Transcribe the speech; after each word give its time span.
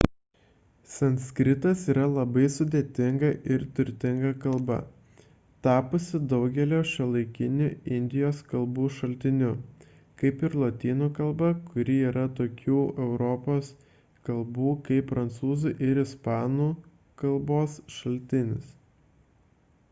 sanskritas 0.91 1.81
yra 1.93 2.05
labai 2.13 2.45
sudėtinga 2.53 3.27
ir 3.55 3.65
turtinga 3.79 4.31
kalba 4.45 4.77
tapusi 5.67 6.21
daugelio 6.31 6.79
šiuolaikinių 6.93 7.67
indijos 7.99 8.41
kalbų 8.53 8.87
šaltiniu 8.97 9.51
kaip 10.23 10.43
ir 10.49 10.57
lotynų 10.63 11.11
kalba 11.19 11.51
kuri 11.69 11.99
yra 12.15 12.25
tokių 12.41 12.79
europos 13.07 13.71
kalbų 14.31 14.73
kaip 14.91 15.09
prancūzų 15.15 15.77
ir 15.93 16.05
ispanų 16.09 16.71
k. 17.23 17.31
šaltinis 18.01 18.77